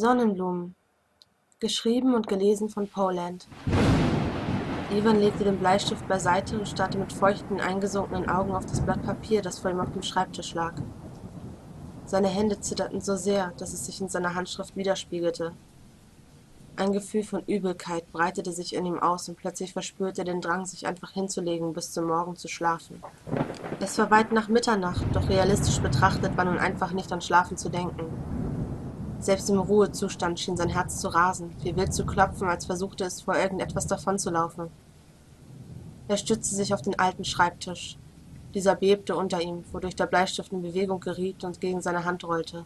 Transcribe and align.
Sonnenblumen. 0.00 0.74
Geschrieben 1.58 2.14
und 2.14 2.26
gelesen 2.26 2.70
von 2.70 2.88
Poland. 2.88 3.46
Ivan 4.96 5.20
legte 5.20 5.44
den 5.44 5.58
Bleistift 5.58 6.08
beiseite 6.08 6.58
und 6.58 6.66
starrte 6.66 6.96
mit 6.96 7.12
feuchten, 7.12 7.60
eingesunkenen 7.60 8.26
Augen 8.30 8.52
auf 8.52 8.64
das 8.64 8.80
Blatt 8.80 9.02
Papier, 9.02 9.42
das 9.42 9.58
vor 9.58 9.70
ihm 9.70 9.78
auf 9.78 9.92
dem 9.92 10.02
Schreibtisch 10.02 10.54
lag. 10.54 10.72
Seine 12.06 12.28
Hände 12.28 12.58
zitterten 12.60 13.02
so 13.02 13.14
sehr, 13.14 13.52
dass 13.58 13.74
es 13.74 13.84
sich 13.84 14.00
in 14.00 14.08
seiner 14.08 14.34
Handschrift 14.34 14.74
widerspiegelte. 14.74 15.52
Ein 16.76 16.92
Gefühl 16.92 17.22
von 17.22 17.44
Übelkeit 17.44 18.10
breitete 18.10 18.52
sich 18.52 18.74
in 18.74 18.86
ihm 18.86 18.98
aus 18.98 19.28
und 19.28 19.36
plötzlich 19.36 19.74
verspürte 19.74 20.22
er 20.22 20.24
den 20.24 20.40
Drang, 20.40 20.64
sich 20.64 20.86
einfach 20.86 21.10
hinzulegen, 21.10 21.74
bis 21.74 21.92
zum 21.92 22.06
Morgen 22.06 22.36
zu 22.36 22.48
schlafen. 22.48 23.02
Es 23.80 23.98
war 23.98 24.10
weit 24.10 24.32
nach 24.32 24.48
Mitternacht, 24.48 25.04
doch 25.12 25.28
realistisch 25.28 25.78
betrachtet 25.78 26.38
war 26.38 26.46
nun 26.46 26.58
einfach 26.58 26.92
nicht 26.92 27.12
an 27.12 27.20
Schlafen 27.20 27.58
zu 27.58 27.68
denken. 27.68 28.39
Selbst 29.20 29.50
im 29.50 29.58
Ruhezustand 29.58 30.40
schien 30.40 30.56
sein 30.56 30.70
Herz 30.70 30.98
zu 30.98 31.08
rasen, 31.08 31.54
wie 31.62 31.76
wild 31.76 31.92
zu 31.92 32.06
klopfen, 32.06 32.48
als 32.48 32.64
versuchte 32.64 33.04
es 33.04 33.20
vor 33.20 33.36
irgendetwas 33.36 33.86
davonzulaufen. 33.86 34.70
Er 36.08 36.16
stützte 36.16 36.54
sich 36.54 36.72
auf 36.72 36.80
den 36.80 36.98
alten 36.98 37.24
Schreibtisch. 37.24 37.98
Dieser 38.54 38.74
bebte 38.74 39.14
unter 39.14 39.42
ihm, 39.42 39.62
wodurch 39.72 39.94
der 39.94 40.06
Bleistift 40.06 40.52
in 40.52 40.62
Bewegung 40.62 41.00
geriet 41.00 41.44
und 41.44 41.60
gegen 41.60 41.82
seine 41.82 42.06
Hand 42.06 42.24
rollte. 42.24 42.64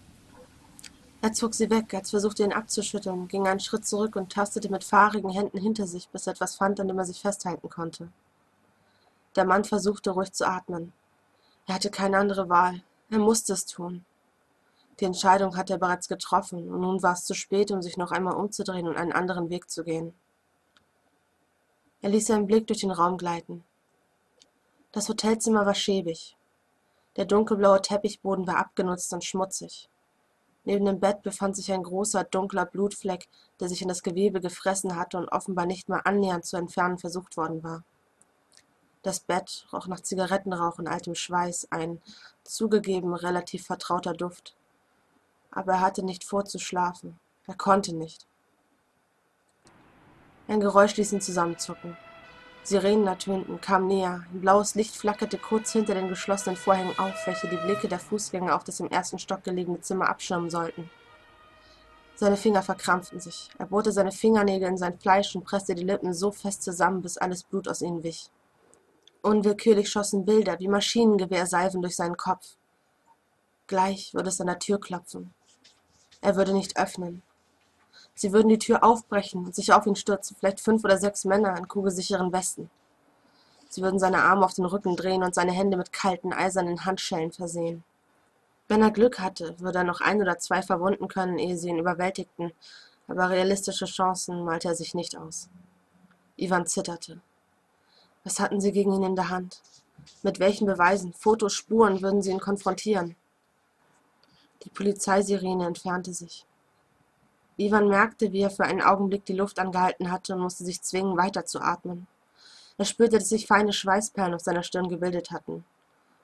Er 1.21 1.33
zog 1.33 1.55
sie 1.55 1.71
weg, 1.71 1.93
als 1.93 2.11
versuchte 2.11 2.45
ihn 2.45 2.53
abzuschütteln, 2.53 3.27
ging 3.27 3.49
einen 3.49 3.61
Schritt 3.61 3.85
zurück 3.85 4.15
und 4.15 4.33
tastete 4.33 4.71
mit 4.71 4.85
fahrigen 4.85 5.31
Händen 5.31 5.59
hinter 5.59 5.87
sich, 5.87 6.09
bis 6.09 6.27
er 6.27 6.35
etwas 6.35 6.55
fand, 6.55 6.79
an 6.79 6.87
dem 6.87 6.99
er 6.99 7.05
sich 7.05 7.21
festhalten 7.21 7.69
konnte. 7.69 8.09
Der 9.35 9.45
Mann 9.45 9.65
versuchte 9.65 10.11
ruhig 10.11 10.33
zu 10.33 10.47
atmen. 10.47 10.93
Er 11.67 11.75
hatte 11.75 11.91
keine 11.91 12.19
andere 12.19 12.49
Wahl. 12.49 12.83
Er 13.11 13.19
musste 13.19 13.55
es 13.55 13.67
tun. 13.67 14.05
Die 15.01 15.05
Entscheidung 15.05 15.57
hatte 15.57 15.73
er 15.73 15.79
bereits 15.79 16.07
getroffen, 16.07 16.71
und 16.71 16.81
nun 16.81 17.03
war 17.03 17.15
es 17.15 17.25
zu 17.25 17.35
spät, 17.35 17.71
um 17.73 17.83
sich 17.83 17.97
noch 17.97 18.13
einmal 18.13 18.35
umzudrehen 18.35 18.87
und 18.87 18.97
einen 18.97 19.13
anderen 19.13 19.51
Weg 19.51 19.69
zu 19.69 19.83
gehen. 19.83 20.15
Er 22.01 22.11
ließ 22.11 22.27
seinen 22.27 22.47
Blick 22.47 22.67
durch 22.69 22.81
den 22.81 22.93
Raum 22.93 23.19
gleiten. 23.19 23.65
Das 24.93 25.09
Hotelzimmer 25.09 25.67
war 25.67 25.75
schäbig. 25.75 26.37
Der 27.17 27.25
dunkelblaue 27.25 27.83
Teppichboden 27.83 28.47
war 28.47 28.59
abgenutzt 28.59 29.13
und 29.13 29.25
schmutzig. 29.25 29.89
Neben 30.65 30.85
dem 30.85 31.01
Bett 31.01 31.23
befand 31.23 31.57
sich 31.57 31.73
ein 31.73 31.83
großer, 31.83 32.25
dunkler 32.25 32.65
Blutfleck, 32.65 33.29
der 33.61 33.69
sich 33.69 33.83
in 33.83 33.89
das 33.89 34.03
Gewebe 34.03 34.41
gefressen 34.41 34.97
hatte 34.97 35.19
und 35.19 35.29
offenbar 35.29 35.67
nicht 35.67 35.89
mal 35.89 36.01
annähernd 36.05 36.45
zu 36.45 36.57
entfernen 36.57 36.99
versucht 36.99 37.37
worden 37.37 37.63
war. 37.63 37.85
Das 39.03 39.21
Bett 39.21 39.67
roch 39.73 39.87
nach 39.89 40.01
Zigarettenrauch 40.01 40.79
und 40.79 40.89
altem 40.89 41.15
Schweiß, 41.15 41.69
ein 41.71 42.01
zugegeben 42.45 43.15
relativ 43.15 43.67
vertrauter 43.67 44.15
Duft 44.15 44.55
aber 45.55 45.73
er 45.75 45.81
hatte 45.81 46.05
nicht 46.05 46.25
vor 46.25 46.45
zu 46.45 46.59
schlafen. 46.59 47.19
Er 47.47 47.55
konnte 47.55 47.95
nicht. 47.95 48.27
Ein 50.49 50.61
Geräusch 50.61 50.97
ließ 50.97 51.13
ihn 51.13 51.21
zusammenzucken. 51.21 51.97
Sirenen 52.63 53.07
ertönten, 53.07 53.61
kamen 53.61 53.87
näher. 53.87 54.25
Ein 54.33 54.41
blaues 54.41 54.75
Licht 54.75 54.97
flackerte 54.97 55.39
kurz 55.39 55.73
hinter 55.73 55.95
den 55.95 56.09
geschlossenen 56.09 56.57
Vorhängen 56.57 56.99
auf, 56.99 57.15
welche 57.27 57.49
die 57.49 57.57
Blicke 57.57 57.89
der 57.89 57.99
Fußgänger 57.99 58.55
auf 58.55 58.65
das 58.65 58.81
im 58.81 58.89
ersten 58.89 59.19
Stock 59.19 59.45
gelegene 59.45 59.81
Zimmer 59.81 60.09
abschirmen 60.09 60.49
sollten. 60.51 60.91
Seine 62.17 62.37
Finger 62.37 62.63
verkrampften 62.63 63.21
sich. 63.21 63.51
Er 63.59 63.67
bohrte 63.67 63.93
seine 63.93 64.13
Fingernägel 64.13 64.69
in 64.69 64.79
sein 64.79 64.99
Fleisch 64.99 65.35
und 65.35 65.45
presste 65.45 65.75
die 65.75 65.85
Lippen 65.85 66.15
so 66.15 66.31
fest 66.31 66.63
zusammen, 66.63 67.03
bis 67.03 67.19
alles 67.19 67.43
Blut 67.43 67.69
aus 67.69 67.83
ihnen 67.83 68.03
wich. 68.03 68.31
Unwillkürlich 69.21 69.91
schossen 69.91 70.25
Bilder 70.25 70.59
wie 70.59 70.69
Maschinengewehrsalven 70.69 71.83
durch 71.83 71.97
seinen 71.97 72.17
Kopf. 72.17 72.57
Gleich 73.67 74.15
würde 74.15 74.29
es 74.29 74.41
an 74.41 74.47
der 74.47 74.59
Tür 74.59 74.79
klopfen. 74.79 75.35
Er 76.25 76.37
würde 76.37 76.55
nicht 76.55 76.79
öffnen. 76.79 77.21
Sie 78.15 78.33
würden 78.33 78.49
die 78.49 78.59
Tür 78.59 78.83
aufbrechen 78.83 79.45
und 79.45 79.55
sich 79.55 79.75
auf 79.75 79.85
ihn 79.85 79.95
stürzen, 79.95 80.35
vielleicht 80.39 80.59
fünf 80.59 80.83
oder 80.83 80.97
sechs 80.97 81.27
Männer 81.27 81.55
in 81.59 81.69
kugelsicheren 81.69 82.33
Westen. 82.33 82.71
Sie 83.69 83.83
würden 83.83 83.99
seine 83.99 84.23
Arme 84.23 84.43
auf 84.47 84.55
den 84.55 84.65
Rücken 84.65 84.97
drehen 84.97 85.23
und 85.23 85.35
seine 85.35 85.53
Hände 85.53 85.77
mit 85.77 85.93
kalten, 85.93 86.33
eisernen 86.33 86.87
Handschellen 86.87 87.31
versehen. 87.31 87.85
Wenn 88.69 88.81
er 88.81 88.91
Glück 88.91 89.19
hatte, 89.19 89.61
würde 89.61 89.81
er 89.81 89.85
noch 89.85 90.01
ein 90.01 90.23
oder 90.23 90.39
zwei 90.39 90.63
verwunden 90.63 91.09
können, 91.09 91.39
ehe 91.39 91.59
sie 91.59 91.69
ihn 91.69 91.79
überwältigten, 91.79 92.53
aber 93.07 93.29
realistische 93.29 93.85
Chancen 93.85 94.47
malte 94.47 94.69
er 94.69 94.75
sich 94.75 94.95
nicht 94.95 95.19
aus. 95.19 95.51
Ivan 96.37 96.67
zitterte. 96.67 97.21
Was 98.23 98.41
hatten 98.41 98.63
sie 98.63 98.73
gegen 98.73 98.95
ihn 98.95 99.03
in 99.03 99.17
der 99.17 99.29
Hand? 99.29 99.61
Mit 100.23 100.39
welchen 100.39 100.67
Beweisen, 100.67 101.13
Fotos, 101.13 101.53
Spuren 101.53 102.01
würden 102.01 102.23
sie 102.23 102.31
ihn 102.31 102.41
konfrontieren? 102.41 103.15
Die 104.65 104.71
Polizeisirene 104.71 105.67
entfernte 105.67 106.13
sich. 106.13 106.47
Ivan 107.57 107.89
merkte, 107.89 108.33
wie 108.33 108.41
er 108.41 108.51
für 108.51 108.65
einen 108.65 108.83
Augenblick 108.83 109.25
die 109.25 109.35
Luft 109.35 109.59
angehalten 109.59 110.11
hatte 110.11 110.35
und 110.35 110.41
musste 110.41 110.65
sich 110.65 110.83
zwingen, 110.83 111.17
weiterzuatmen. 111.17 112.07
Er 112.77 112.85
spürte, 112.85 113.19
dass 113.19 113.29
sich 113.29 113.47
feine 113.47 113.73
Schweißperlen 113.73 114.35
auf 114.35 114.41
seiner 114.41 114.65
Stirn 114.65 114.89
gebildet 114.89 115.31
hatten. 115.31 115.65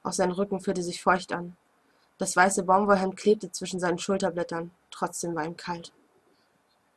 Auch 0.02 0.12
sein 0.12 0.32
Rücken 0.32 0.60
fühlte 0.60 0.82
sich 0.82 1.02
feucht 1.02 1.32
an. 1.32 1.56
Das 2.18 2.34
weiße 2.34 2.64
Baumwollhemd 2.64 3.16
klebte 3.16 3.52
zwischen 3.52 3.78
seinen 3.78 3.98
Schulterblättern. 3.98 4.72
Trotzdem 4.90 5.34
war 5.34 5.44
ihm 5.44 5.56
kalt. 5.56 5.92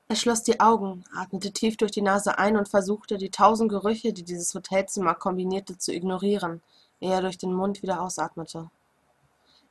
Er 0.08 0.16
schloss 0.16 0.44
die 0.44 0.60
Augen, 0.60 1.06
atmete 1.16 1.52
tief 1.52 1.78
durch 1.78 1.92
die 1.92 2.02
Nase 2.02 2.38
ein 2.38 2.58
und 2.58 2.68
versuchte, 2.68 3.18
die 3.18 3.30
tausend 3.30 3.70
Gerüche, 3.70 4.14
die 4.14 4.24
dieses 4.24 4.54
Hotelzimmer 4.54 5.14
kombinierte, 5.16 5.78
zu 5.78 5.94
ignorieren, 5.94 6.62
ehe 7.00 7.14
er 7.14 7.22
durch 7.22 7.38
den 7.38 7.54
Mund 7.54 7.82
wieder 7.82 8.02
ausatmete. 8.02 8.70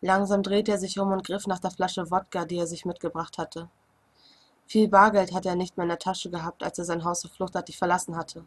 Langsam 0.04 0.42
drehte 0.42 0.72
er 0.72 0.78
sich 0.78 0.98
um 0.98 1.12
und 1.12 1.24
griff 1.24 1.46
nach 1.46 1.60
der 1.60 1.70
Flasche 1.70 2.10
Wodka, 2.10 2.44
die 2.44 2.58
er 2.58 2.66
sich 2.66 2.84
mitgebracht 2.84 3.38
hatte. 3.38 3.68
Viel 4.66 4.88
Bargeld 4.88 5.32
hatte 5.32 5.48
er 5.48 5.56
nicht 5.56 5.76
mehr 5.76 5.84
in 5.84 5.90
der 5.90 5.98
Tasche 6.00 6.28
gehabt, 6.28 6.64
als 6.64 6.78
er 6.78 6.84
sein 6.84 7.04
Haus 7.04 7.20
so 7.20 7.28
fluchtartig 7.28 7.78
verlassen 7.78 8.16
hatte. 8.16 8.44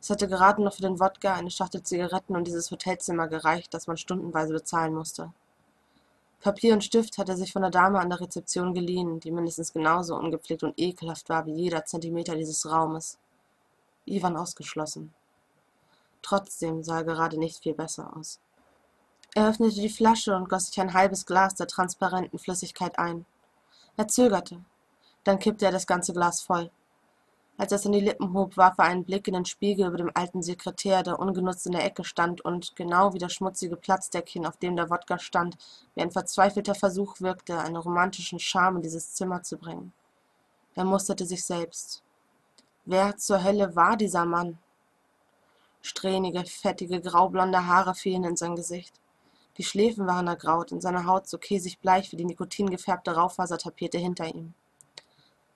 Es 0.00 0.10
hatte 0.10 0.26
gerade 0.26 0.60
noch 0.60 0.74
für 0.74 0.82
den 0.82 0.98
Wodka, 0.98 1.34
eine 1.34 1.52
Schachtel 1.52 1.84
Zigaretten 1.84 2.34
und 2.34 2.48
dieses 2.48 2.68
Hotelzimmer 2.72 3.28
gereicht, 3.28 3.72
das 3.72 3.86
man 3.86 3.96
stundenweise 3.96 4.52
bezahlen 4.52 4.92
musste. 4.92 5.32
Papier 6.40 6.72
und 6.74 6.82
Stift 6.82 7.16
hatte 7.18 7.32
er 7.32 7.36
sich 7.36 7.52
von 7.52 7.62
der 7.62 7.70
Dame 7.70 8.00
an 8.00 8.10
der 8.10 8.20
Rezeption 8.20 8.74
geliehen, 8.74 9.20
die 9.20 9.30
mindestens 9.30 9.72
genauso 9.72 10.16
ungepflegt 10.16 10.64
und 10.64 10.76
ekelhaft 10.76 11.28
war 11.28 11.46
wie 11.46 11.54
jeder 11.54 11.84
Zentimeter 11.84 12.34
dieses 12.34 12.68
Raumes. 12.68 13.18
Ivan 14.04 14.36
ausgeschlossen. 14.36 15.14
Trotzdem 16.22 16.82
sah 16.82 16.98
er 16.98 17.04
gerade 17.04 17.38
nicht 17.38 17.62
viel 17.62 17.74
besser 17.74 18.16
aus. 18.16 18.40
Er 19.34 19.48
öffnete 19.48 19.80
die 19.80 19.88
Flasche 19.88 20.36
und 20.36 20.50
goss 20.50 20.66
sich 20.66 20.80
ein 20.80 20.92
halbes 20.92 21.24
Glas 21.24 21.54
der 21.54 21.66
transparenten 21.66 22.38
Flüssigkeit 22.38 22.98
ein. 22.98 23.24
Er 23.96 24.06
zögerte. 24.06 24.62
Dann 25.24 25.38
kippte 25.38 25.64
er 25.64 25.72
das 25.72 25.86
ganze 25.86 26.12
Glas 26.12 26.42
voll. 26.42 26.70
Als 27.56 27.72
er 27.72 27.76
es 27.76 27.86
an 27.86 27.92
die 27.92 28.00
Lippen 28.00 28.34
hob, 28.34 28.56
warf 28.56 28.78
er 28.78 28.86
einen 28.86 29.04
Blick 29.04 29.28
in 29.28 29.34
den 29.34 29.44
Spiegel 29.44 29.86
über 29.86 29.96
dem 29.96 30.10
alten 30.14 30.42
Sekretär, 30.42 31.02
der 31.02 31.18
ungenutzt 31.18 31.64
in 31.66 31.72
der 31.72 31.84
Ecke 31.84 32.04
stand 32.04 32.44
und, 32.44 32.76
genau 32.76 33.14
wie 33.14 33.18
das 33.18 33.32
schmutzige 33.32 33.76
Platzdeckchen, 33.76 34.46
auf 34.46 34.56
dem 34.56 34.76
der 34.76 34.90
Wodka 34.90 35.18
stand, 35.18 35.56
wie 35.94 36.02
ein 36.02 36.10
verzweifelter 36.10 36.74
Versuch 36.74 37.20
wirkte, 37.20 37.58
einen 37.58 37.76
romantischen 37.76 38.38
Charme 38.38 38.76
in 38.76 38.82
dieses 38.82 39.14
Zimmer 39.14 39.42
zu 39.42 39.56
bringen. 39.56 39.92
Er 40.74 40.84
musterte 40.84 41.24
sich 41.24 41.44
selbst. 41.44 42.02
Wer 42.84 43.16
zur 43.16 43.44
Hölle 43.44 43.76
war 43.76 43.96
dieser 43.96 44.24
Mann? 44.24 44.58
Strähnige, 45.82 46.44
fettige, 46.44 47.00
graublonde 47.00 47.66
Haare 47.66 47.94
fielen 47.94 48.24
in 48.24 48.36
sein 48.36 48.56
Gesicht. 48.56 49.01
Die 49.58 49.64
Schläfen 49.64 50.06
waren 50.06 50.26
ergraut 50.26 50.72
und 50.72 50.80
seine 50.80 51.06
Haut 51.06 51.28
so 51.28 51.38
käsig 51.38 51.78
bleich 51.78 52.10
wie 52.10 52.16
die 52.16 52.24
nikotingefärbte 52.24 53.14
Raufasertapete 53.14 53.98
hinter 53.98 54.26
ihm. 54.26 54.54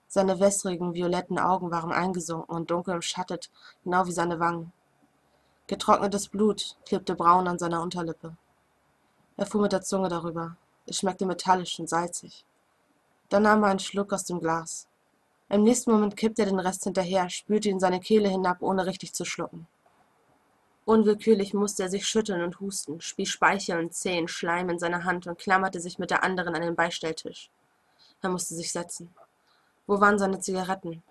Seine 0.07 0.39
wässrigen, 0.39 0.93
violetten 0.93 1.39
Augen 1.39 1.71
waren 1.71 1.91
eingesunken 1.91 2.55
und 2.55 2.71
dunkel 2.71 2.95
umschattet, 2.95 3.49
genau 3.83 4.05
wie 4.05 4.11
seine 4.11 4.39
Wangen. 4.39 4.71
Getrocknetes 5.67 6.29
Blut 6.29 6.77
klebte 6.85 7.15
braun 7.15 7.47
an 7.47 7.59
seiner 7.59 7.81
Unterlippe. 7.81 8.37
Er 9.35 9.45
fuhr 9.45 9.61
mit 9.61 9.73
der 9.73 9.81
Zunge 9.81 10.07
darüber. 10.07 10.55
Es 10.85 10.97
schmeckte 10.97 11.25
metallisch 11.25 11.77
und 11.79 11.89
salzig. 11.89 12.45
Dann 13.29 13.43
nahm 13.43 13.63
er 13.63 13.69
einen 13.69 13.79
Schluck 13.79 14.13
aus 14.13 14.23
dem 14.23 14.39
Glas. 14.39 14.87
Im 15.49 15.63
nächsten 15.63 15.91
Moment 15.91 16.15
kippte 16.15 16.43
er 16.43 16.47
den 16.47 16.59
Rest 16.59 16.85
hinterher, 16.85 17.29
spülte 17.29 17.69
ihn 17.69 17.79
seine 17.79 17.99
Kehle 17.99 18.29
hinab, 18.29 18.61
ohne 18.61 18.85
richtig 18.85 19.13
zu 19.13 19.25
schlucken. 19.25 19.67
Unwillkürlich 20.87 21.53
musste 21.53 21.83
er 21.83 21.89
sich 21.89 22.07
schütteln 22.07 22.41
und 22.41 22.61
husten, 22.61 23.01
spie 23.01 23.25
Speichel 23.25 23.77
und 23.77 23.93
zähen 23.93 24.29
Schleim 24.29 24.69
in 24.69 24.79
seine 24.79 25.03
Hand 25.03 25.27
und 25.27 25.37
klammerte 25.37 25.81
sich 25.81 25.99
mit 25.99 26.11
der 26.11 26.23
anderen 26.23 26.55
an 26.55 26.61
den 26.61 26.77
Beistelltisch. 26.77 27.51
Er 28.21 28.29
musste 28.29 28.55
sich 28.55 28.71
setzen. 28.71 29.13
Wo 29.85 29.99
waren 29.99 30.17
seine 30.17 30.39
Zigaretten? 30.39 31.03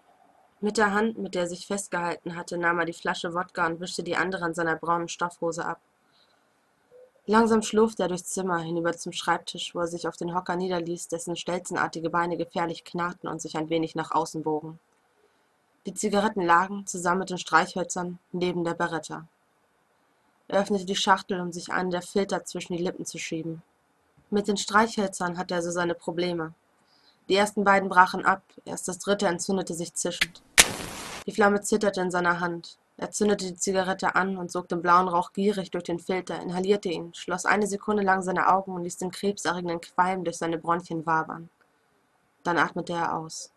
Mit 0.63 0.79
der 0.79 0.95
Hand, 0.95 1.19
mit 1.19 1.35
der 1.35 1.43
er 1.43 1.49
sich 1.49 1.67
festgehalten 1.67 2.37
hatte, 2.37 2.57
nahm 2.57 2.79
er 2.79 2.87
die 2.87 2.95
Flasche 2.95 3.35
Wodka 3.35 3.67
und 3.67 3.79
wischte 3.79 4.03
die 4.03 4.17
andere 4.17 4.47
an 4.47 4.55
seiner 4.55 4.77
braunen 4.77 5.11
Stoffhose 5.11 5.67
ab. 5.67 5.83
Langsam 7.27 7.61
schlurfte 7.61 8.05
er 8.05 8.09
durchs 8.09 8.31
Zimmer 8.31 8.61
hinüber 8.61 8.95
zum 8.95 9.13
Schreibtisch, 9.13 9.75
wo 9.75 9.81
er 9.81 9.89
sich 9.89 10.09
auf 10.09 10.17
den 10.17 10.35
Hocker 10.35 10.57
niederließ, 10.57 11.09
dessen 11.09 11.37
stelzenartige 11.37 12.09
Beine 12.09 12.39
gefährlich 12.39 12.83
knarrten 12.83 13.29
und 13.29 13.43
sich 13.43 13.59
ein 13.59 13.69
wenig 13.69 13.95
nach 13.95 14.13
außen 14.13 14.43
bogen. 14.43 14.79
Die 15.85 15.93
Zigaretten 15.93 16.41
lagen, 16.41 16.87
zusammen 16.87 17.19
mit 17.19 17.29
den 17.29 17.37
Streichhölzern, 17.37 18.19
neben 18.33 18.65
der 18.65 18.73
Beretta. 18.73 19.29
Er 20.49 20.61
öffnete 20.61 20.85
die 20.85 20.97
Schachtel, 20.97 21.41
um 21.41 21.53
sich 21.53 21.73
einen 21.73 21.91
der 21.91 22.03
Filter 22.03 22.45
zwischen 22.45 22.77
die 22.77 22.83
Lippen 22.83 23.05
zu 23.05 23.19
schieben. 23.19 23.63
Mit 24.31 24.49
den 24.49 24.57
Streichhölzern 24.57 25.39
hatte 25.39 25.55
er 25.55 25.63
so 25.63 25.71
seine 25.71 25.95
Probleme. 25.95 26.55
Die 27.29 27.35
ersten 27.35 27.65
beiden 27.65 27.89
brachen 27.89 28.25
ab, 28.25 28.43
erst 28.65 28.87
das 28.87 28.99
dritte 28.99 29.27
entzündete 29.27 29.75
sich 29.75 29.95
zischend. 29.95 30.43
Die 31.27 31.33
Flamme 31.33 31.61
zitterte 31.61 32.01
in 32.01 32.13
seiner 32.13 32.39
Hand. 32.39 32.79
Er 32.99 33.11
zündete 33.11 33.47
die 33.47 33.57
Zigarette 33.57 34.15
an 34.15 34.37
und 34.37 34.51
sog 34.51 34.69
den 34.69 34.81
blauen 34.81 35.09
Rauch 35.09 35.33
gierig 35.33 35.71
durch 35.71 35.85
den 35.85 35.99
Filter, 35.99 36.41
inhalierte 36.41 36.89
ihn, 36.89 37.13
schloss 37.15 37.45
eine 37.45 37.67
Sekunde 37.67 38.03
lang 38.03 38.23
seine 38.23 38.49
Augen 38.49 38.73
und 38.73 38.85
ließ 38.85 38.99
den 38.99 39.11
krebserregenden 39.11 39.81
Qualm 39.81 40.25
durch 40.25 40.39
seine 40.39 40.59
Bronchien 40.59 41.05
wabern. 41.05 41.51
Dann 42.45 42.59
atmete 42.59 42.93
er 42.93 43.17
aus. 43.17 43.51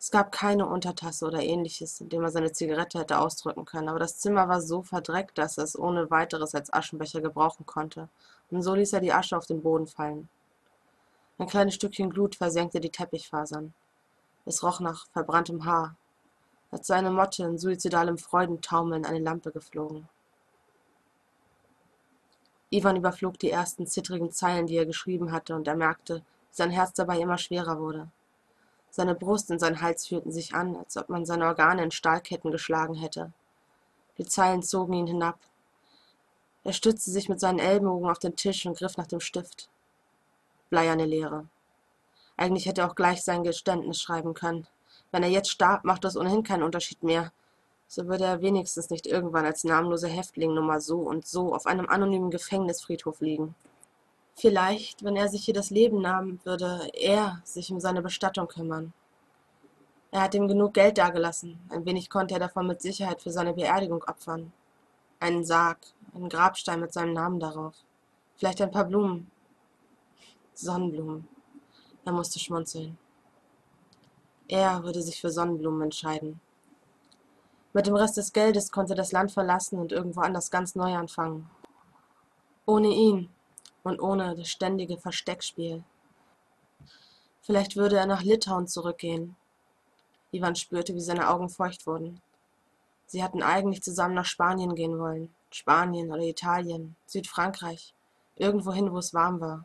Es 0.00 0.12
gab 0.12 0.30
keine 0.30 0.66
Untertasse 0.66 1.26
oder 1.26 1.42
ähnliches, 1.42 2.00
in 2.00 2.08
dem 2.08 2.22
er 2.22 2.30
seine 2.30 2.52
Zigarette 2.52 3.00
hätte 3.00 3.18
ausdrücken 3.18 3.64
können, 3.64 3.88
aber 3.88 3.98
das 3.98 4.18
Zimmer 4.18 4.48
war 4.48 4.60
so 4.60 4.82
verdreckt, 4.82 5.38
dass 5.38 5.58
er 5.58 5.64
es 5.64 5.76
ohne 5.76 6.08
weiteres 6.10 6.54
als 6.54 6.72
Aschenbecher 6.72 7.20
gebrauchen 7.20 7.66
konnte, 7.66 8.08
und 8.50 8.62
so 8.62 8.74
ließ 8.74 8.92
er 8.92 9.00
die 9.00 9.12
Asche 9.12 9.36
auf 9.36 9.46
den 9.46 9.62
Boden 9.62 9.88
fallen. 9.88 10.28
Ein 11.38 11.48
kleines 11.48 11.74
Stückchen 11.74 12.10
Glut 12.10 12.36
versenkte 12.36 12.78
die 12.78 12.90
Teppichfasern. 12.90 13.74
Es 14.44 14.62
roch 14.62 14.78
nach 14.78 15.06
verbranntem 15.08 15.64
Haar, 15.64 15.96
als 16.70 16.86
sei 16.86 16.96
eine 16.96 17.10
Motte 17.10 17.44
in 17.44 17.58
suizidalem 17.58 18.18
Freudentaumeln 18.18 19.04
eine 19.04 19.18
Lampe 19.18 19.50
geflogen. 19.50 20.08
Ivan 22.70 22.96
überflog 22.96 23.38
die 23.38 23.50
ersten 23.50 23.86
zittrigen 23.86 24.30
Zeilen, 24.30 24.66
die 24.66 24.76
er 24.76 24.86
geschrieben 24.86 25.32
hatte, 25.32 25.56
und 25.56 25.66
er 25.66 25.76
merkte, 25.76 26.18
wie 26.18 26.56
sein 26.56 26.70
Herz 26.70 26.92
dabei 26.92 27.18
immer 27.18 27.38
schwerer 27.38 27.80
wurde. 27.80 28.08
Seine 28.90 29.14
Brust 29.14 29.50
und 29.50 29.58
sein 29.58 29.80
Hals 29.80 30.06
fühlten 30.06 30.32
sich 30.32 30.54
an, 30.54 30.76
als 30.76 30.96
ob 30.96 31.08
man 31.08 31.26
seine 31.26 31.46
Organe 31.46 31.84
in 31.84 31.90
Stahlketten 31.90 32.50
geschlagen 32.50 32.94
hätte. 32.94 33.32
Die 34.18 34.26
Zeilen 34.26 34.62
zogen 34.62 34.94
ihn 34.94 35.06
hinab. 35.06 35.38
Er 36.64 36.72
stützte 36.72 37.10
sich 37.10 37.28
mit 37.28 37.40
seinen 37.40 37.60
Ellbogen 37.60 38.10
auf 38.10 38.18
den 38.18 38.36
Tisch 38.36 38.66
und 38.66 38.76
griff 38.76 38.96
nach 38.96 39.06
dem 39.06 39.20
Stift 39.20 39.68
bleierne 40.70 41.06
Leere. 41.06 41.46
Eigentlich 42.36 42.66
hätte 42.66 42.82
er 42.82 42.90
auch 42.90 42.94
gleich 42.94 43.22
sein 43.22 43.42
Geständnis 43.42 44.00
schreiben 44.00 44.34
können. 44.34 44.66
Wenn 45.10 45.22
er 45.22 45.28
jetzt 45.28 45.50
starb, 45.50 45.84
macht 45.84 46.04
das 46.04 46.16
ohnehin 46.16 46.42
keinen 46.42 46.62
Unterschied 46.62 47.02
mehr. 47.02 47.32
So 47.88 48.06
würde 48.06 48.24
er 48.24 48.42
wenigstens 48.42 48.90
nicht 48.90 49.06
irgendwann 49.06 49.46
als 49.46 49.64
namenloser 49.64 50.08
Häftling 50.08 50.52
Nummer 50.52 50.80
so 50.80 51.00
und 51.00 51.26
so 51.26 51.54
auf 51.54 51.66
einem 51.66 51.88
anonymen 51.88 52.30
Gefängnisfriedhof 52.30 53.20
liegen. 53.20 53.54
Vielleicht, 54.40 55.02
wenn 55.02 55.16
er 55.16 55.26
sich 55.26 55.44
hier 55.44 55.54
das 55.54 55.70
Leben 55.70 56.00
nahm, 56.00 56.38
würde 56.44 56.88
er 56.94 57.40
sich 57.42 57.72
um 57.72 57.80
seine 57.80 58.02
Bestattung 58.02 58.46
kümmern. 58.46 58.92
Er 60.12 60.22
hat 60.22 60.34
ihm 60.36 60.46
genug 60.46 60.74
Geld 60.74 60.96
dagelassen, 60.96 61.58
ein 61.70 61.84
wenig 61.84 62.08
konnte 62.08 62.34
er 62.34 62.40
davon 62.40 62.68
mit 62.68 62.80
Sicherheit 62.80 63.20
für 63.20 63.32
seine 63.32 63.52
Beerdigung 63.52 64.04
opfern. 64.04 64.52
Einen 65.18 65.44
Sarg, 65.44 65.78
einen 66.14 66.28
Grabstein 66.28 66.78
mit 66.78 66.92
seinem 66.92 67.14
Namen 67.14 67.40
darauf. 67.40 67.74
Vielleicht 68.36 68.62
ein 68.62 68.70
paar 68.70 68.84
Blumen, 68.84 69.28
Sonnenblumen. 70.54 71.26
Er 72.04 72.12
musste 72.12 72.38
schmunzeln. 72.38 72.96
Er 74.46 74.84
würde 74.84 75.02
sich 75.02 75.20
für 75.20 75.30
Sonnenblumen 75.30 75.82
entscheiden. 75.82 76.40
Mit 77.72 77.88
dem 77.88 77.96
Rest 77.96 78.16
des 78.16 78.32
Geldes 78.32 78.70
konnte 78.70 78.92
er 78.92 78.96
das 78.96 79.10
Land 79.10 79.32
verlassen 79.32 79.80
und 79.80 79.90
irgendwo 79.90 80.20
anders 80.20 80.52
ganz 80.52 80.76
neu 80.76 80.94
anfangen. 80.94 81.50
Ohne 82.66 82.88
ihn 82.88 83.30
und 83.88 84.00
ohne 84.00 84.36
das 84.36 84.48
ständige 84.48 84.98
Versteckspiel. 84.98 85.82
Vielleicht 87.42 87.76
würde 87.76 87.96
er 87.96 88.06
nach 88.06 88.22
Litauen 88.22 88.68
zurückgehen. 88.68 89.36
Ivan 90.30 90.54
spürte, 90.54 90.94
wie 90.94 91.00
seine 91.00 91.30
Augen 91.30 91.48
feucht 91.48 91.86
wurden. 91.86 92.20
Sie 93.06 93.24
hatten 93.24 93.42
eigentlich 93.42 93.82
zusammen 93.82 94.14
nach 94.14 94.26
Spanien 94.26 94.74
gehen 94.74 94.98
wollen. 94.98 95.34
Spanien 95.50 96.12
oder 96.12 96.22
Italien, 96.22 96.94
Südfrankreich, 97.06 97.94
irgendwohin, 98.36 98.92
wo 98.92 98.98
es 98.98 99.14
warm 99.14 99.40
war. 99.40 99.64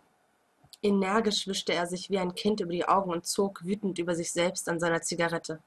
Energisch 0.81 1.47
wischte 1.47 1.73
er 1.73 1.87
sich 1.87 2.09
wie 2.09 2.19
ein 2.19 2.35
Kind 2.35 2.61
über 2.61 2.71
die 2.71 2.87
Augen 2.87 3.11
und 3.11 3.25
zog 3.25 3.63
wütend 3.63 3.99
über 3.99 4.15
sich 4.15 4.31
selbst 4.31 4.69
an 4.69 4.79
seiner 4.79 5.01
Zigarette. 5.01 5.61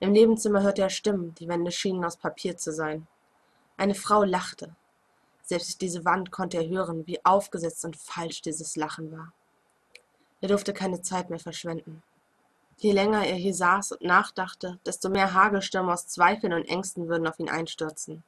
Im 0.00 0.12
Nebenzimmer 0.12 0.62
hörte 0.62 0.82
er 0.82 0.90
Stimmen, 0.90 1.34
die 1.36 1.48
Wände 1.48 1.72
schienen 1.72 2.04
aus 2.04 2.18
Papier 2.18 2.58
zu 2.58 2.72
sein. 2.72 3.06
Eine 3.78 3.94
Frau 3.94 4.24
lachte. 4.24 4.74
Selbst 5.46 5.68
durch 5.68 5.78
diese 5.78 6.04
Wand 6.04 6.32
konnte 6.32 6.56
er 6.56 6.68
hören, 6.68 7.06
wie 7.06 7.24
aufgesetzt 7.24 7.84
und 7.84 7.96
falsch 7.96 8.42
dieses 8.42 8.74
Lachen 8.74 9.12
war. 9.12 9.32
Er 10.40 10.48
durfte 10.48 10.74
keine 10.74 11.00
Zeit 11.02 11.30
mehr 11.30 11.38
verschwenden. 11.38 12.02
Je 12.78 12.92
länger 12.92 13.24
er 13.24 13.36
hier 13.36 13.54
saß 13.54 13.92
und 13.92 14.02
nachdachte, 14.02 14.78
desto 14.84 15.08
mehr 15.08 15.32
Hagelstürme 15.32 15.92
aus 15.92 16.08
Zweifeln 16.08 16.52
und 16.52 16.64
Ängsten 16.64 17.08
würden 17.08 17.28
auf 17.28 17.38
ihn 17.38 17.48
einstürzen. 17.48 18.24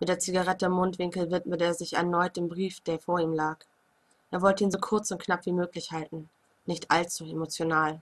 Mit 0.00 0.08
der 0.08 0.18
Zigarette 0.18 0.66
im 0.66 0.72
Mundwinkel 0.72 1.30
widmete 1.30 1.64
er 1.64 1.74
sich 1.74 1.92
erneut 1.92 2.36
dem 2.36 2.48
Brief, 2.48 2.80
der 2.80 2.98
vor 2.98 3.20
ihm 3.20 3.34
lag. 3.34 3.58
Er 4.30 4.40
wollte 4.40 4.64
ihn 4.64 4.70
so 4.70 4.78
kurz 4.78 5.10
und 5.10 5.22
knapp 5.22 5.44
wie 5.44 5.52
möglich 5.52 5.92
halten, 5.92 6.30
nicht 6.64 6.90
allzu 6.90 7.24
emotional. 7.24 8.00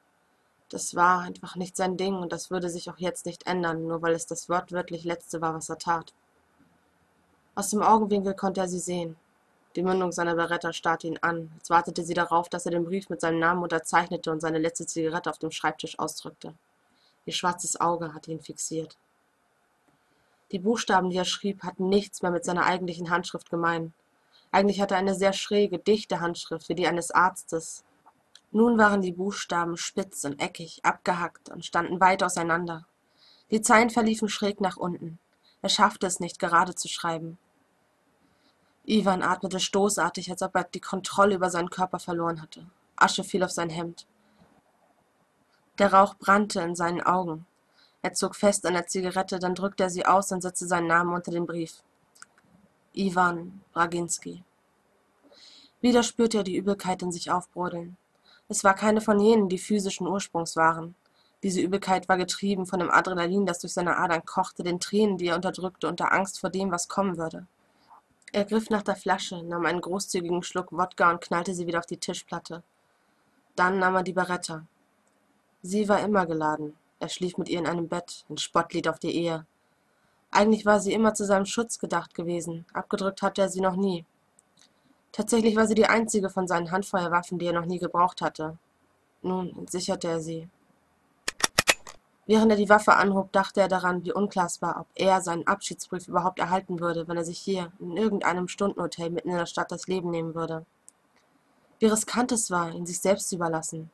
Das 0.68 0.94
war 0.94 1.22
einfach 1.22 1.56
nicht 1.56 1.76
sein 1.76 1.96
Ding 1.96 2.14
und 2.14 2.30
das 2.30 2.52
würde 2.52 2.70
sich 2.70 2.88
auch 2.88 2.98
jetzt 2.98 3.26
nicht 3.26 3.48
ändern, 3.48 3.88
nur 3.88 4.02
weil 4.02 4.14
es 4.14 4.26
das 4.26 4.48
wortwörtlich 4.48 5.02
Letzte 5.02 5.40
war, 5.40 5.52
was 5.52 5.68
er 5.68 5.78
tat. 5.78 6.14
Aus 7.54 7.70
dem 7.70 7.82
Augenwinkel 7.82 8.34
konnte 8.34 8.60
er 8.60 8.68
sie 8.68 8.78
sehen. 8.78 9.16
Die 9.76 9.82
Mündung 9.82 10.10
seiner 10.12 10.34
Beretta 10.34 10.72
starrte 10.72 11.06
ihn 11.06 11.18
an, 11.20 11.50
als 11.58 11.70
wartete 11.70 12.04
sie 12.04 12.14
darauf, 12.14 12.48
dass 12.48 12.66
er 12.66 12.72
den 12.72 12.84
Brief 12.84 13.08
mit 13.08 13.20
seinem 13.20 13.38
Namen 13.38 13.62
unterzeichnete 13.62 14.30
und 14.32 14.40
seine 14.40 14.58
letzte 14.58 14.86
Zigarette 14.86 15.30
auf 15.30 15.38
dem 15.38 15.50
Schreibtisch 15.50 15.98
ausdrückte. 15.98 16.54
Ihr 17.26 17.32
schwarzes 17.32 17.80
Auge 17.80 18.14
hatte 18.14 18.32
ihn 18.32 18.40
fixiert. 18.40 18.96
Die 20.52 20.58
Buchstaben, 20.58 21.10
die 21.10 21.16
er 21.16 21.24
schrieb, 21.24 21.62
hatten 21.62 21.88
nichts 21.88 22.22
mehr 22.22 22.32
mit 22.32 22.44
seiner 22.44 22.66
eigentlichen 22.66 23.10
Handschrift 23.10 23.50
gemein. 23.50 23.92
Eigentlich 24.50 24.80
hatte 24.80 24.94
er 24.94 25.00
eine 25.00 25.14
sehr 25.14 25.32
schräge, 25.32 25.78
dichte 25.78 26.20
Handschrift 26.20 26.68
wie 26.68 26.74
die 26.74 26.88
eines 26.88 27.12
Arztes. 27.12 27.84
Nun 28.50 28.76
waren 28.78 29.00
die 29.00 29.12
Buchstaben 29.12 29.76
spitz 29.76 30.24
und 30.24 30.40
eckig, 30.40 30.80
abgehackt 30.84 31.50
und 31.50 31.64
standen 31.64 32.00
weit 32.00 32.24
auseinander. 32.24 32.84
Die 33.52 33.62
Zeilen 33.62 33.90
verliefen 33.90 34.28
schräg 34.28 34.60
nach 34.60 34.76
unten. 34.76 35.20
Er 35.62 35.68
schaffte 35.68 36.06
es 36.06 36.20
nicht, 36.20 36.38
gerade 36.38 36.74
zu 36.74 36.88
schreiben. 36.88 37.38
Ivan 38.84 39.22
atmete 39.22 39.60
stoßartig, 39.60 40.30
als 40.30 40.42
ob 40.42 40.54
er 40.56 40.64
die 40.64 40.80
Kontrolle 40.80 41.34
über 41.34 41.50
seinen 41.50 41.70
Körper 41.70 41.98
verloren 41.98 42.40
hatte. 42.40 42.66
Asche 42.96 43.24
fiel 43.24 43.44
auf 43.44 43.50
sein 43.50 43.70
Hemd. 43.70 44.06
Der 45.78 45.92
Rauch 45.92 46.14
brannte 46.14 46.60
in 46.60 46.74
seinen 46.74 47.00
Augen. 47.00 47.46
Er 48.02 48.14
zog 48.14 48.34
fest 48.34 48.64
an 48.66 48.74
der 48.74 48.86
Zigarette, 48.86 49.38
dann 49.38 49.54
drückte 49.54 49.84
er 49.84 49.90
sie 49.90 50.06
aus 50.06 50.32
und 50.32 50.42
setzte 50.42 50.66
seinen 50.66 50.86
Namen 50.86 51.14
unter 51.14 51.30
den 51.30 51.46
Brief. 51.46 51.82
Iwan 52.94 53.60
Braginski. 53.72 54.42
Wieder 55.80 56.02
spürte 56.02 56.38
er 56.38 56.44
die 56.44 56.56
Übelkeit 56.56 57.02
in 57.02 57.12
sich 57.12 57.30
aufbrodeln. 57.30 57.96
Es 58.48 58.64
war 58.64 58.74
keine 58.74 59.00
von 59.00 59.20
jenen, 59.20 59.48
die 59.48 59.58
physischen 59.58 60.06
Ursprungs 60.06 60.56
waren. 60.56 60.94
Diese 61.42 61.60
Übelkeit 61.60 62.08
war 62.08 62.18
getrieben 62.18 62.66
von 62.66 62.80
dem 62.80 62.90
Adrenalin, 62.90 63.46
das 63.46 63.60
durch 63.60 63.72
seine 63.72 63.96
Adern 63.96 64.24
kochte, 64.24 64.62
den 64.62 64.80
Tränen, 64.80 65.16
die 65.16 65.28
er 65.28 65.36
unterdrückte, 65.36 65.88
und 65.88 66.00
der 66.00 66.12
Angst 66.12 66.38
vor 66.38 66.50
dem, 66.50 66.70
was 66.70 66.88
kommen 66.88 67.16
würde. 67.16 67.46
Er 68.32 68.44
griff 68.44 68.70
nach 68.70 68.82
der 68.82 68.96
Flasche, 68.96 69.42
nahm 69.42 69.66
einen 69.66 69.80
großzügigen 69.80 70.42
Schluck 70.42 70.70
Wodka 70.70 71.10
und 71.10 71.20
knallte 71.20 71.54
sie 71.54 71.66
wieder 71.66 71.78
auf 71.78 71.86
die 71.86 71.96
Tischplatte. 71.96 72.62
Dann 73.56 73.78
nahm 73.78 73.96
er 73.96 74.02
die 74.02 74.12
Beretta. 74.12 74.66
Sie 75.62 75.88
war 75.88 76.00
immer 76.00 76.26
geladen. 76.26 76.76
Er 77.00 77.08
schlief 77.08 77.38
mit 77.38 77.48
ihr 77.48 77.58
in 77.58 77.66
einem 77.66 77.88
Bett, 77.88 78.24
ein 78.28 78.36
Spottlied 78.36 78.86
auf 78.86 78.98
die 78.98 79.14
Ehe. 79.14 79.46
Eigentlich 80.30 80.64
war 80.64 80.78
sie 80.78 80.92
immer 80.92 81.14
zu 81.14 81.24
seinem 81.24 81.46
Schutz 81.46 81.78
gedacht 81.78 82.14
gewesen, 82.14 82.66
abgedrückt 82.72 83.22
hatte 83.22 83.42
er 83.42 83.48
sie 83.48 83.60
noch 83.60 83.74
nie. 83.74 84.04
Tatsächlich 85.10 85.56
war 85.56 85.66
sie 85.66 85.74
die 85.74 85.86
einzige 85.86 86.30
von 86.30 86.46
seinen 86.46 86.70
Handfeuerwaffen, 86.70 87.38
die 87.38 87.46
er 87.46 87.52
noch 87.52 87.66
nie 87.66 87.80
gebraucht 87.80 88.20
hatte. 88.20 88.58
Nun 89.22 89.50
entsicherte 89.58 90.06
er 90.06 90.20
sie. 90.20 90.48
Während 92.30 92.52
er 92.52 92.56
die 92.56 92.68
Waffe 92.68 92.94
anhob, 92.94 93.32
dachte 93.32 93.60
er 93.60 93.66
daran, 93.66 94.04
wie 94.04 94.12
unklar 94.12 94.46
es 94.46 94.62
war, 94.62 94.78
ob 94.78 94.86
er 94.94 95.20
seinen 95.20 95.48
Abschiedsbrief 95.48 96.06
überhaupt 96.06 96.38
erhalten 96.38 96.78
würde, 96.78 97.08
wenn 97.08 97.16
er 97.16 97.24
sich 97.24 97.40
hier 97.40 97.72
in 97.80 97.96
irgendeinem 97.96 98.46
Stundenhotel 98.46 99.10
mitten 99.10 99.30
in 99.30 99.36
der 99.36 99.46
Stadt 99.46 99.72
das 99.72 99.88
Leben 99.88 100.10
nehmen 100.10 100.36
würde. 100.36 100.64
Wie 101.80 101.86
riskant 101.86 102.30
es 102.30 102.48
war, 102.52 102.70
ihn 102.70 102.86
sich 102.86 103.00
selbst 103.00 103.30
zu 103.30 103.34
überlassen. 103.34 103.90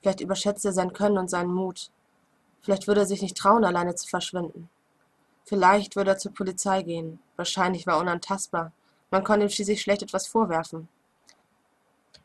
Vielleicht 0.00 0.22
überschätzte 0.22 0.68
er 0.68 0.72
sein 0.72 0.94
Können 0.94 1.18
und 1.18 1.28
seinen 1.28 1.52
Mut. 1.52 1.90
Vielleicht 2.62 2.86
würde 2.86 3.02
er 3.02 3.06
sich 3.06 3.20
nicht 3.20 3.36
trauen, 3.36 3.66
alleine 3.66 3.94
zu 3.94 4.08
verschwinden. 4.08 4.70
Vielleicht 5.44 5.96
würde 5.96 6.12
er 6.12 6.18
zur 6.18 6.32
Polizei 6.32 6.82
gehen. 6.82 7.18
Wahrscheinlich 7.36 7.86
war 7.86 7.96
er 7.96 8.00
unantastbar. 8.00 8.72
Man 9.10 9.22
konnte 9.22 9.44
ihm 9.44 9.50
schließlich 9.50 9.82
schlecht 9.82 10.02
etwas 10.02 10.26
vorwerfen. 10.26 10.88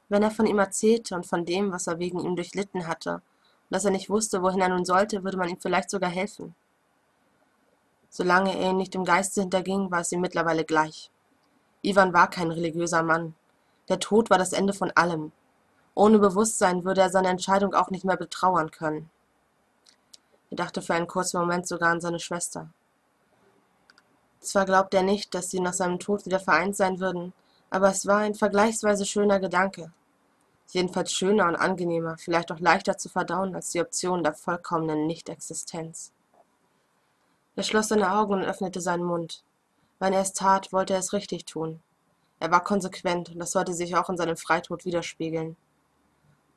Wenn 0.08 0.24
er 0.24 0.32
von 0.32 0.46
ihm 0.46 0.60
erzählte 0.60 1.14
und 1.14 1.26
von 1.26 1.44
dem, 1.44 1.74
was 1.74 1.88
er 1.88 2.00
wegen 2.00 2.22
ihm 2.22 2.38
durchlitten 2.38 2.88
hatte, 2.88 3.22
dass 3.70 3.86
er 3.86 3.92
nicht 3.92 4.10
wusste, 4.10 4.42
wohin 4.42 4.62
er 4.62 4.70
nun 4.70 4.86
sollte, 4.86 5.24
würde 5.24 5.38
man 5.38 5.50
ihm 5.50 5.60
vielleicht 5.60 5.90
sogar 5.90 6.10
helfen. 6.10 6.56
Solange 8.10 8.58
er 8.58 8.72
ihn 8.72 8.78
nicht 8.78 8.96
im 8.96 9.06
Geiste 9.06 9.42
hinterging, 9.42 9.92
war 9.92 10.02
es 10.02 10.12
ihm 10.12 10.22
mittlerweile 10.22 10.66
gleich. 10.66 11.12
Ivan 11.82 12.14
war 12.14 12.30
kein 12.30 12.52
religiöser 12.52 13.04
Mann. 13.04 13.36
Der 13.88 14.00
Tod 14.00 14.30
war 14.30 14.38
das 14.38 14.54
Ende 14.54 14.74
von 14.74 14.92
allem. 14.92 15.32
Ohne 15.94 16.20
Bewusstsein 16.20 16.84
würde 16.84 17.02
er 17.02 17.10
seine 17.10 17.30
Entscheidung 17.30 17.74
auch 17.74 17.90
nicht 17.90 18.06
mehr 18.06 18.18
betrauern 18.18 18.72
können. 18.72 19.10
Er 20.50 20.58
dachte 20.58 20.82
für 20.82 20.96
einen 20.96 21.08
kurzen 21.08 21.40
Moment 21.40 21.68
sogar 21.68 21.92
an 21.92 22.02
seine 22.02 22.20
Schwester. 22.20 22.70
Zwar 24.40 24.66
glaubte 24.66 24.98
er 24.98 25.04
nicht, 25.04 25.34
dass 25.36 25.50
sie 25.50 25.60
nach 25.60 25.74
seinem 25.74 26.00
Tod 26.00 26.26
wieder 26.26 26.40
vereint 26.40 26.76
sein 26.76 27.00
würden, 27.00 27.34
aber 27.70 27.90
es 27.90 28.08
war 28.08 28.20
ein 28.20 28.36
vergleichsweise 28.36 29.06
schöner 29.06 29.40
Gedanke. 29.40 29.92
Jedenfalls 30.72 31.12
schöner 31.12 31.48
und 31.48 31.56
angenehmer, 31.56 32.18
vielleicht 32.18 32.52
auch 32.52 32.60
leichter 32.60 32.98
zu 32.98 33.10
verdauen 33.10 33.56
als 33.56 33.72
die 33.72 33.82
Option 33.82 34.24
der 34.24 34.34
vollkommenen 34.34 35.08
Nichtexistenz. 35.08 36.14
Er 37.56 37.64
schloss 37.64 37.88
seine 37.88 38.14
Augen 38.14 38.34
und 38.34 38.44
öffnete 38.44 38.80
seinen 38.80 39.04
Mund. 39.04 39.44
Wenn 39.98 40.14
er 40.14 40.22
es 40.22 40.34
tat, 40.34 40.72
wollte 40.72 40.94
er 40.94 41.00
es 41.00 41.12
richtig 41.12 41.46
tun. 41.46 41.82
Er 42.40 42.52
war 42.52 42.64
konsequent, 42.64 43.30
und 43.30 43.40
das 43.40 43.52
sollte 43.52 43.74
sich 43.74 43.96
auch 43.96 44.10
in 44.10 44.18
seinem 44.18 44.38
Freitod 44.38 44.86
widerspiegeln. 44.86 45.58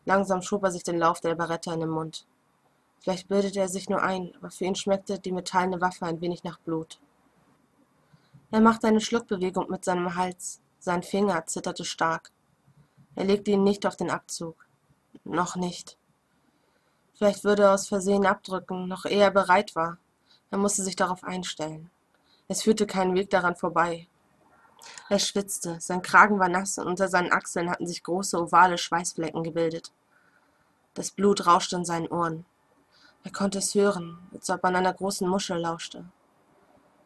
Langsam 0.04 0.42
schob 0.42 0.62
er 0.62 0.70
sich 0.70 0.84
den 0.84 0.98
Lauf 0.98 1.20
der 1.20 1.34
Barrette 1.34 1.72
in 1.72 1.80
den 1.80 1.88
Mund. 1.88 2.26
Vielleicht 3.00 3.28
bildete 3.28 3.60
er 3.60 3.68
sich 3.68 3.88
nur 3.88 4.02
ein, 4.02 4.32
aber 4.36 4.50
für 4.50 4.64
ihn 4.64 4.76
schmeckte 4.76 5.18
die 5.18 5.32
metallene 5.32 5.80
Waffe 5.80 6.06
ein 6.06 6.20
wenig 6.20 6.44
nach 6.44 6.58
Blut. 6.60 7.00
Er 8.50 8.60
machte 8.60 8.86
eine 8.86 9.00
Schluckbewegung 9.00 9.70
mit 9.70 9.84
seinem 9.84 10.14
Hals. 10.14 10.60
Sein 10.78 11.02
Finger 11.02 11.46
zitterte 11.46 11.84
stark. 11.84 12.30
Er 13.14 13.24
legte 13.24 13.50
ihn 13.50 13.64
nicht 13.64 13.86
auf 13.86 13.96
den 13.96 14.10
Abzug. 14.10 14.66
Noch 15.24 15.56
nicht. 15.56 15.98
Vielleicht 17.14 17.44
würde 17.44 17.64
er 17.64 17.74
aus 17.74 17.88
Versehen 17.88 18.26
abdrücken, 18.26 18.88
noch 18.88 19.04
ehe 19.04 19.22
er 19.22 19.30
bereit 19.30 19.76
war. 19.76 19.98
Er 20.50 20.58
musste 20.58 20.82
sich 20.82 20.96
darauf 20.96 21.22
einstellen. 21.24 21.90
Es 22.48 22.62
führte 22.62 22.86
keinen 22.86 23.14
Weg 23.14 23.30
daran 23.30 23.56
vorbei. 23.56 24.08
Er 25.08 25.18
schwitzte, 25.18 25.80
sein 25.80 26.02
Kragen 26.02 26.38
war 26.38 26.48
nass 26.48 26.78
und 26.78 26.86
unter 26.86 27.08
seinen 27.08 27.32
Achseln 27.32 27.70
hatten 27.70 27.86
sich 27.86 28.02
große 28.02 28.40
ovale 28.40 28.78
Schweißflecken 28.78 29.44
gebildet. 29.44 29.92
Das 30.94 31.10
Blut 31.10 31.46
rauschte 31.46 31.76
in 31.76 31.84
seinen 31.84 32.08
Ohren. 32.08 32.44
Er 33.24 33.30
konnte 33.30 33.58
es 33.58 33.74
hören, 33.74 34.18
als 34.32 34.50
ob 34.50 34.62
man 34.62 34.74
einer 34.74 34.92
großen 34.92 35.28
Muschel 35.28 35.58
lauschte. 35.58 36.04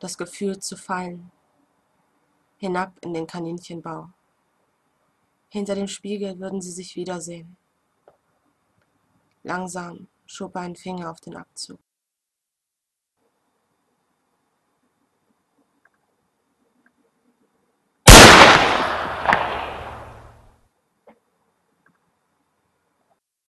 Das 0.01 0.17
Gefühl 0.17 0.59
zu 0.59 0.77
fallen. 0.77 1.31
Hinab 2.59 2.93
in 3.03 3.13
den 3.13 3.27
Kaninchenbau. 3.27 4.09
Hinter 5.57 5.75
dem 5.75 5.89
Spiegel 5.89 6.39
würden 6.39 6.61
sie 6.61 6.71
sich 6.71 6.97
wiedersehen. 6.97 7.57
Langsam 9.43 10.07
schob 10.27 10.55
er 10.55 10.61
einen 10.61 10.77
Finger 10.77 11.11
auf 11.11 11.23
den 11.23 11.35
Abzug. 11.35 11.79